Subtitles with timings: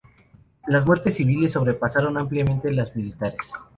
[0.65, 3.51] Las muertes civiles sobrepasaron ampliamente a las militares.